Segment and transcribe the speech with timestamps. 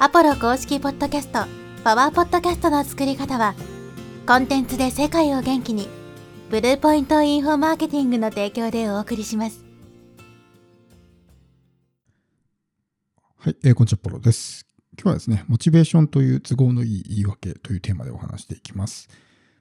[0.00, 1.44] アポロ公式ポッドキャスト、
[1.84, 3.54] パワーポッドキャストの作り方は、
[4.26, 5.88] コンテンツで世界を元気に、
[6.50, 9.64] ブルーポイントインフォマーケティングの提供でお送りします。
[13.38, 14.66] はい、えー、こんにちは、ポロです。
[14.98, 19.08] 今日はですね、モチベーションという都合のいい言い訳というテーマでお話していきます。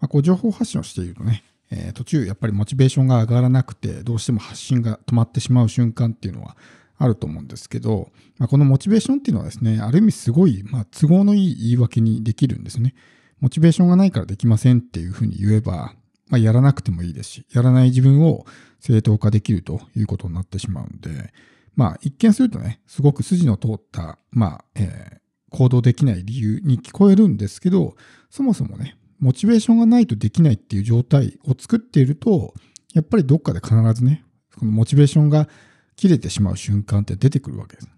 [0.00, 6.56] まあ、こう情報発信をしているとね、えー途中やっぱりモチベーションが上がらなくて、どうしても発信が止まってしまう瞬間っていうのは
[6.98, 12.94] あると思うんですけど、まあ、このモチベーションっていうのはですね、ある意味すごい、まあ、都合のいい言い訳にできるんですね。
[13.40, 15.94] モチベーションがないからできませんっていうふうに言えば、
[16.28, 18.46] まあ、やらなくてもいいですし、やらない自分を
[18.80, 21.32] 正当化できるということになってしまうんで、
[21.74, 27.96] まあ、一見するとね、すごく筋の通った、まあ、えー行動できない理由に聞こえるんですけど、
[28.30, 32.54] そもそもね、モチベーションがないとできないっていう状態を作っていると、
[32.94, 34.24] やっぱりどっかで必ずね、
[34.58, 35.48] このモチベーションが
[35.96, 37.88] 切れてしまう瞬間って出てくるわけです。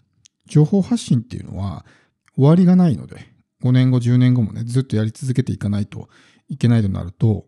[0.47, 1.85] 情報発信っていうのは
[2.35, 3.27] 終わりがないので、
[3.63, 6.09] 5年後、10年後もね、ずっとやり続けていかないと
[6.47, 7.45] いけないとなると、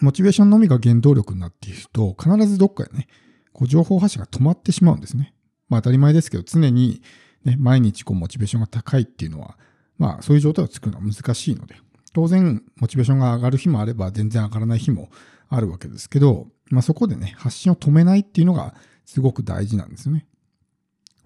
[0.00, 3.08] モチベーションのみが原動力になっていると、必ずどっかでね、
[3.52, 5.34] こう情報発信が止まってしまうんですね。
[5.68, 7.02] まあ当たり前ですけど、常に、
[7.44, 9.58] ね、毎日こうモチベーションが高いっていうのは、
[9.98, 11.76] まあそういう状態を作るのは難しいので、
[12.12, 15.10] 当然モチベーションが上がる日もあれば全然上がらない日も
[15.48, 18.74] あるわけですけど、まあそこでね、発信を止めないっていうのが
[19.06, 20.26] すごく大事なんですよね。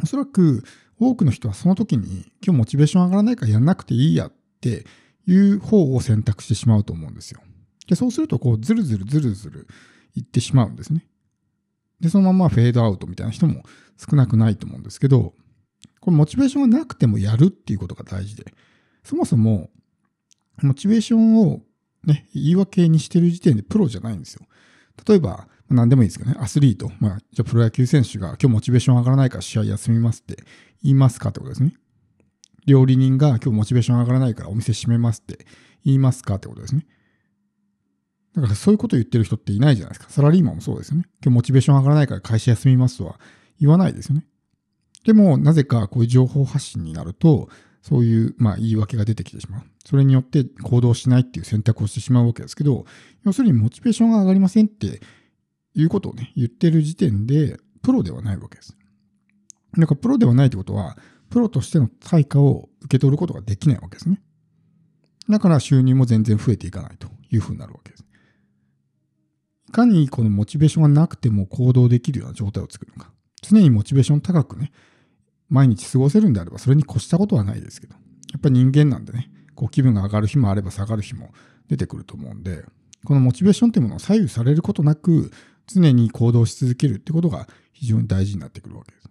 [0.02, 0.62] おそらく
[0.98, 4.86] 多くの人はその時に今日モチベーション上がらないからやんなくていいやって
[5.26, 7.40] いう方を選択してしまうと思うんですよ。
[7.88, 9.66] で、そうするとこうずるずるずるずる
[10.14, 11.06] いってしまうんですね。
[12.00, 13.64] で、そのままフェードアウトみたいな人も
[13.96, 15.34] 少なくないと思うんですけど、
[16.00, 18.54] これモチベーションがなくてもやるっていうことが大事で、
[19.02, 19.70] そもそも
[20.62, 21.62] モチベーションを
[22.04, 24.46] ね、言い訳にしてる時点でプロじゃないんですよ。
[25.06, 30.42] 例えば、何でもいいですけどね、アスリート、まあ、じゃあプロ野球選手が今日モチベーション上がらないから試合休みますって
[30.82, 31.74] 言いますかってことですね。
[32.66, 35.46] 料理人が今日モチベーション上がらないからお店閉めますって
[35.84, 36.86] 言いますかってことですね。
[38.34, 40.12] だからそういうこと言ってる人っていないじゃないですか。
[40.12, 41.04] サラリーマンもそうですよね。
[41.22, 43.18] 今日モチベーション上がらないから会社休みますとは
[43.60, 44.24] 言わないですよね。
[45.04, 47.48] でも、なぜかこういう情報発信になると、
[47.82, 49.62] そういう、まあ、言い訳が出てきてしまう。
[49.84, 52.84] それによって行動しないっていう選択をしてしまうわけですけど、
[53.24, 55.00] 要するにモチベーションが上がりませんって
[55.74, 58.76] いうことをね、言ってる時点で、プロではないわけです。
[59.78, 60.96] だから、プロではないってことは、
[61.30, 64.20] プロとしての対価を受け取ることができないわけですね。
[65.28, 68.04] だから、収入も全然増えていかないというふうになるわけです。
[69.68, 73.12] いかにこのモチベーションがなくても行動できるような状態を作るのか。
[73.40, 74.72] 常にモチベーション高くね、
[75.48, 81.32] 毎日過ごせるんであれば、それに越したことはないですけど、やっぱり人間なんでね、こう気分が上がる日もあれば下がる日も
[81.68, 82.64] 出てくると思うんで、
[83.04, 85.30] このモチベーションというものを左右されることなく、
[85.74, 89.08] 常に行動し続けるってことが非常に大事になってくるわけです。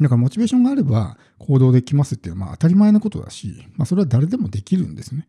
[0.00, 5.26] だからモチベーションがあれば行動できますっていうのはまあ当たり前のことだし、まあそれは誰でもできるんですね。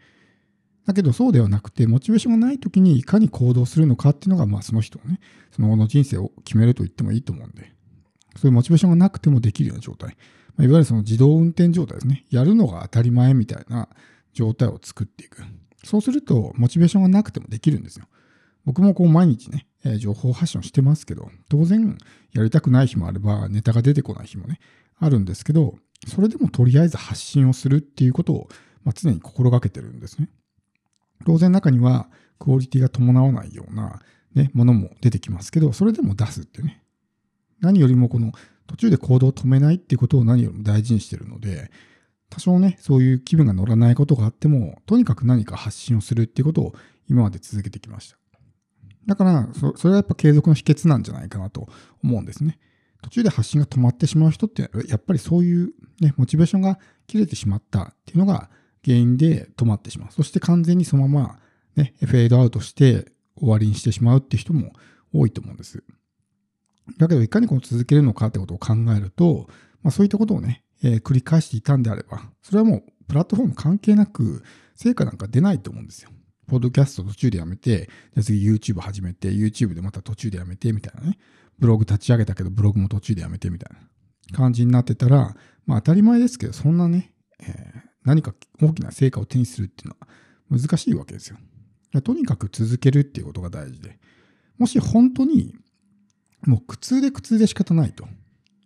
[0.85, 5.19] だけどそうではなくて、モチベーションがない時にいかに行動するのかっていうのが、まあその人のね、
[5.51, 7.73] その後の人生を決めると言ってもいいと思うんで、
[8.37, 10.15] そういうモチベーションがなくてもできるような状態。
[10.55, 12.25] まあ、いわゆるその自動運転状態ですね。
[12.29, 13.89] やるのが当たり前みたいな
[14.33, 15.43] 状態を作っていく。
[15.83, 18.05] そうすると、モチベーションがなくてもできるんですよ。
[18.67, 21.97] 僕もこう毎日ね、え情報発信をしてますけど、当然
[22.33, 24.59] やりたくない日もあれば、ネタが出てこない日もね、
[24.99, 28.49] あるんですけど、それでもとりあえず発信をするっていうことを、
[28.83, 30.27] まあ、常に心がけてるんですね。
[31.25, 34.01] 当然中にはクオリティが伴わないような、
[34.35, 36.83] ね、ものも出てきますけど、それでも出すってね。
[37.61, 38.33] 何よりもこの
[38.67, 41.71] 途中で行動を止めないっていうことを何よりも大事にしてるので、
[42.29, 46.75] 多少ね、そういう気分が乗らないことがあっても、とにかく何か発信をするっていうことを
[47.09, 48.17] 今まで続けてきました。
[49.07, 51.67] だから、そそれはやっぱ継続の秘訣なんじゃないかなと
[52.03, 52.59] 思うんですね。
[53.01, 58.49] 途中で発信が止まってしまう人って、やっぱりそういう、ね、モチベーションが切れてしまったっていうのが
[58.83, 60.11] 原因で止まってしまう。
[60.11, 61.39] そして完全にそのまま、
[61.75, 64.73] ね、フェードアウトして終わりにしてしまうってう人も
[65.13, 65.83] 多いと思うんです。
[66.97, 69.47] だけど、いかにこの続けるのかってことを考えると、
[69.83, 74.43] まあ、そういったことをね、えー繰り返していたんであれば、それはもうプラットフォーム関係なく、
[74.75, 76.09] 成果なんか出ないと思うんですよ。
[76.47, 81.17] ポッドキャスト途中でやめて、じゃ次 YouTube 始めて、YouTube でまた途中でやめてみたいなね。
[81.59, 83.75] ブログ立ち上げたけど、ブログも途中でやめてみたい
[84.31, 85.35] な感じになってたら、
[85.65, 90.07] まあ当たり前ですけど、そんなね、えー何か大きな成果を手にするっていうのは
[90.49, 91.37] 難しいわけですよ。
[92.03, 93.99] とにかく続けるっていうことが大事で、
[94.57, 95.53] もし本当に
[96.45, 98.07] もう苦痛で苦痛で仕方ないと。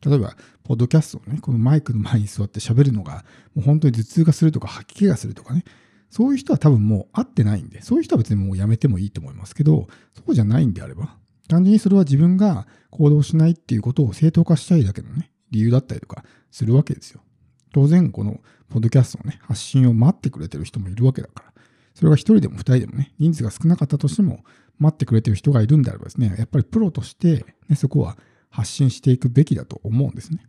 [0.05, 3.25] 例えば、ポッドキャストをね、このマイクの前に座って喋るのが、
[3.55, 5.63] もう本当に頭痛がするとか、吐き気がするとかね、
[6.11, 11.17] そういう人は多分もう会ってないんで、そういう人は別にもうやめてもいいと思いますけど、そうじゃないんであれば、
[11.47, 17.21] 単純にそれは自分が行動しないっていうことを正当化したいだけのね、理由だったりとかするわけですよ。
[17.73, 21.53] 当然このポッドキャストのね、発信を待ってくれてる人もいるわけだから、
[21.93, 24.43] それが一人でも二人でもね、人数が少なかったとしても、
[24.79, 28.17] 待ってくれてる人がいるんであればですね、やっぱりプロとして、ね、そこは
[28.49, 30.47] 発信していくべきだと思うんですね。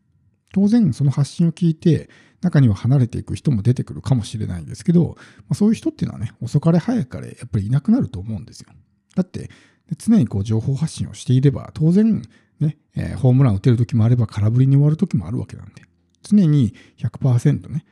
[0.55, 2.09] 当然、その発信を聞いて、
[2.43, 8.69] 中には離れていく人も出てくるかもしれないんですけど、まあ、そういう人っていうのはね、遅かれ早かれ、やっぱりいなくなると思うんですよ。
[9.15, 9.49] だって、
[9.97, 12.23] 常にこう情報発信をしていれば、当然、
[12.61, 15.83] ね、えー、ホームラン打てる時もあれば空振りに終わる時もあるわけなんで、
[16.23, 17.85] 常に100%ね、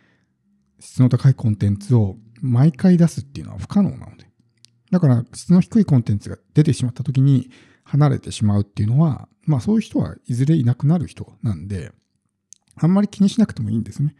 [0.80, 4.28] 質の高いコンテンツを毎回出すっていうのは不可能なので。
[4.90, 7.50] だから質の低いコンテンツが出てしまった時に
[7.84, 11.92] 離れてしまうっていうのは、まあそういう人はいずれいなくなる人なんで、
[12.76, 14.16] あんまり気にしなくてもいいんですね。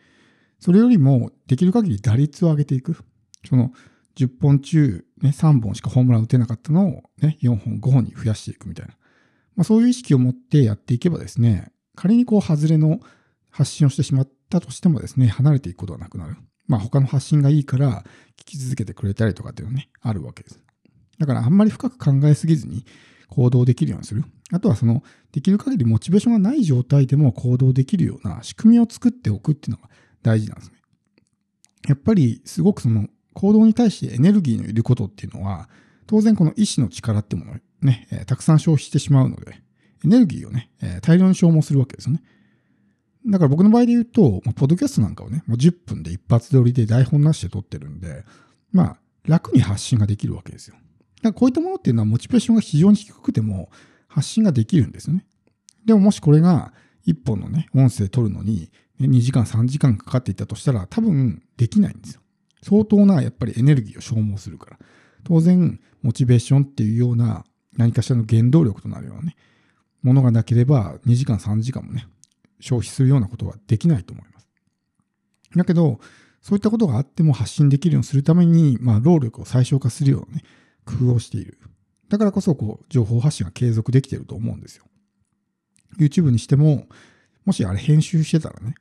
[0.61, 2.97] それよりもできる限り打率を上げていく。
[3.49, 3.73] その
[4.17, 8.95] 10本中、ね、3本しかホームラン打てなかったのを、ね、4本、5本に増やしていくみたいな。
[9.57, 13.01] まあ、そういう意識を持ってやっていけばですね、仮にこう外れの
[13.51, 16.37] 発信をしてしまったとしてもですね、離れていくことはなくなる。
[16.67, 18.05] まあ他の発信がいいから
[18.39, 20.61] 聞き続けてくれたりとかっていうのね、あるわけです。
[21.19, 22.85] だからあんまり深く考えすぎずに
[23.29, 24.25] 行動できるようにする。
[24.53, 25.03] あとはその、
[25.33, 29.89] できる限りモチベーションがない状態でも行動できるような仕組みを作っておくっていうのが
[30.23, 30.77] 大事なんですね。
[31.89, 35.69] やっぱりすごくその行動に対してエネルギーのいることっていうのは、
[36.07, 39.63] 当然この意志の力ってものをね、え、たくさん消費してしまうので、
[40.05, 42.23] エネルギーをね、え、大量に消耗するわけですよね。
[43.27, 48.25] だから僕の場合で言うと、まあ、ポッドキャストなんかをね、もう10分で一発撮りで台本なしで撮ってるんで、
[48.73, 50.77] まあ、楽に発信ができるわけですよ。
[50.77, 50.89] だか
[51.29, 53.71] らこういったものっていうのはモチベーションが非常に低くても
[54.09, 55.27] 発信ができるんですよね。
[55.85, 56.73] でももしこれが
[57.07, 58.71] 1本のね、音声撮るのに
[59.07, 62.21] 2時間3時間かかっていたとしたら多分できないんですよ。
[62.63, 64.79] 相当なやっぱりエネルギーを消耗するから。
[65.25, 67.45] 当然、モチベーションっていうような
[67.77, 69.37] 何かしらの原動力となるようなね、
[70.03, 72.07] ものがなければ2時間3時間もね、
[72.59, 74.49] 消費するようなことはできないと思います。
[75.57, 76.01] だけど、
[76.43, 80.45] そういったことがあっても発信できるようにするために、まあ、労力を最小化するようなね、
[80.87, 81.59] 工夫をしている。
[82.09, 84.85] だからこそ、こう、情報発信が継続できてると思うんですよ。
[85.99, 86.89] YouTube にしても、
[87.45, 88.75] もしあれ編集してたらね、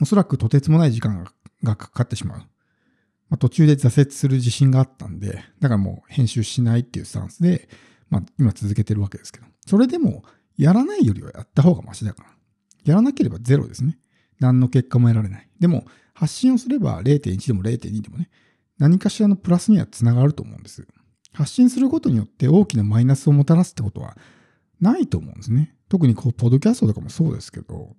[0.00, 1.26] おそらくとてつもない時間
[1.62, 2.38] がかかってしまう。
[2.38, 7.68] まあ、途中で挫折する自信があったんで、だからもう編集しないっていうスタンスで、
[8.10, 10.24] まあ、今続けてるわけですけど、それでも、
[10.56, 12.30] やらないよりはやった方がマシだから。
[12.84, 13.98] やらなければゼロですね。
[14.40, 15.48] 何の結果も得られない。
[15.60, 15.84] でも、
[16.14, 18.28] 発信をすれば0.1でも0.2でもね、
[18.78, 20.86] 何かしらのプラスにはつながると思うんです。
[21.32, 24.16] 発信することによって大きなマイナスをもたらすってことは
[24.80, 25.76] ないと思うんですね。
[25.88, 27.94] 特にこう、ポッドキャストとかもそうですけど、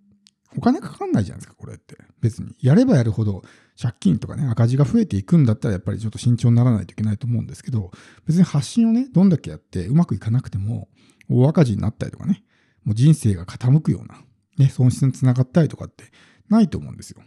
[0.57, 1.95] お金かかんないじゃないですか、これって。
[2.21, 2.55] 別に。
[2.59, 3.43] やればやるほど
[3.79, 7.91] 借金とかね、赤字が増えていくんだったらやっぱりちょっと慎重にならないといけないと思うんですけど、
[8.25, 10.89] 別に発信をね、どんだけやってうまくいかなくても、
[11.29, 12.43] 大赤字になったりとかね、
[12.83, 14.23] もう人生が傾くような、
[14.57, 16.05] ね、損失につながったりとかって
[16.49, 17.21] ないと思うんですよ。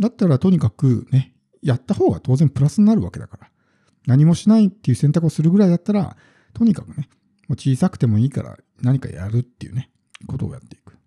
[0.00, 3.50] だったらとにかくね、やった方が当然プラスになるわけだから。
[4.06, 6.16] 何もしないっていう選択をするぐらいだったら、
[6.54, 7.08] とにかくね、
[7.48, 9.90] もう小さくてもいいから何かやるっていうね、
[10.26, 10.97] ことをやっていく。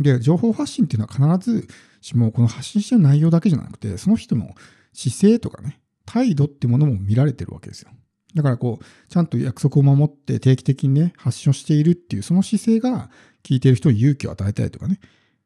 [0.00, 1.68] で、情報発信っていうのは必ず
[2.00, 4.54] しもこの発信してる内容だけじゃなくて、その人の
[4.92, 7.90] 姿勢とかね、態度ってものも見られてるわけですよ。
[8.34, 13.10] だからこう、ちゃんと約束を守って定期的にね、発信をしているっていう、その姿勢が
[13.42, 14.98] 聞いてる人に勇気を与えたりとかね、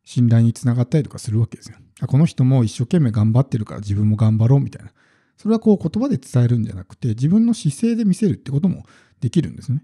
[0.04, 1.76] 信頼につながったりとかするわけですよ。
[2.06, 4.92] この人も一生懸命頑張ってるから自分も頑張ろうみたいな。
[5.37, 8.85] それはこう言葉で伝えるんじゃなくて、自分の姿勢で見せるってことも
[9.21, 9.82] できるんですね。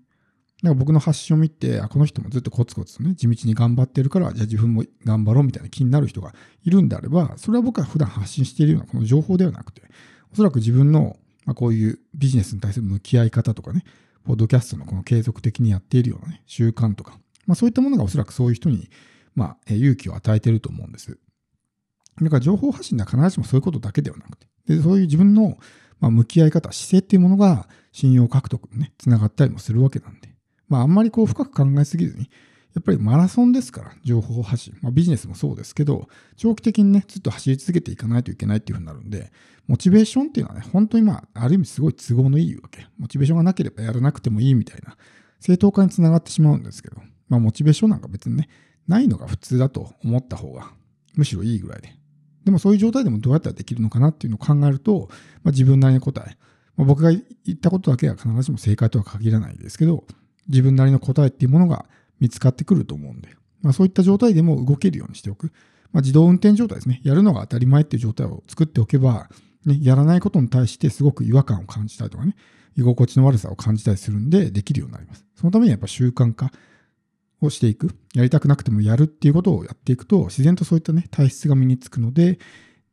[0.63, 9.83] だか僕の発信を見て、あ、この人もずっとコツコツとね、地道に頑張ってるから、じゃあ自分も頑張ろうみたいな気になる人がいるんであれば、それは僕は普段発信しているようなこの情報ではなくて、
[10.33, 13.85] おそらく自分の、まあ、こういうビジネスに対する向き合い方とかね、
[14.25, 18.89] ポッドキャストのこの継続的にやっているようなね、習慣とか、まあそういったものがおそらくそういう人に、
[19.35, 21.19] まあ、勇気を与えていると思うんです。
[22.21, 25.57] だから情報発信では必ずしもそういうことだけではなくて、でそういう自分の、
[25.99, 30.32] まあ、向き合い方、姿勢っていうものが信用獲得にね、つながったりもするわけなんで、
[30.73, 32.31] まあ、あんまりこう深く考えすぎずに、
[32.75, 34.79] やっぱりマラソンですから、情報発信。
[34.81, 39.31] まあ、ビジネスもそうですけど、長期的にね、ずっと走り続けていかないといけないっていうふうになるんで、
[39.67, 42.87] モチベーションっていうのはね、本当にまあ、ある意味すごい都合のいいわけ。
[42.97, 44.97] モチベーションがなければやらなくてもいいみたいな、
[45.41, 46.97] 正当化につながってしまうんですけど、
[47.29, 48.49] まあ、モチベーションなんか別にね、
[48.89, 50.73] ないのが普通だと思った方が、
[51.15, 51.95] むしろいいぐらいで。
[52.45, 55.09] でもそういう状態でもどうやったらできるのかなっていうのを考えると、
[55.43, 56.39] まあ、自分なりの答え、
[56.77, 60.07] まあ、僕が言ったことだけは必ずしも正解とは限らないですけど、
[60.49, 61.87] 自分なりの答えっていうものが
[62.21, 63.29] 見つかってくると思うんで、
[63.63, 65.53] まあ、そういった状態でも動けるようにしておく。
[65.93, 67.01] まあ、自動運転状態ですね。
[67.05, 69.29] やるのが当たり前っていう状態を作っておけば、
[69.67, 72.35] ね、やらないことに対してすごく違和感を感じたりとかね、
[72.77, 75.25] 居心地の悪さを感じたりするんで、できるようになります。
[75.35, 76.51] そのためにやっぱ習慣化
[77.41, 77.95] をしていく。
[78.15, 82.39] やりたくなくてもやるっていうことをやっていくと、自然とそういったね、体質が身につくので、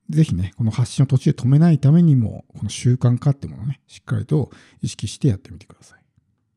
[0.10, 4.52] ぜひね、この発信を途中で止めないためにも、この習慣化ってものをね、しっかりと
[4.82, 5.99] 意識してやってみてください。